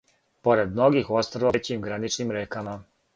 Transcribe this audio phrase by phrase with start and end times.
[0.45, 2.75] Поред многих острва у већим граничним рекама